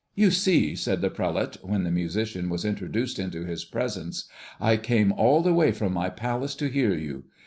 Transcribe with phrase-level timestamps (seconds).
[0.15, 4.25] "You see," said the prelate, when the musician was introduced into his presence,
[4.59, 7.25] "I came all the way from my palace to hear you.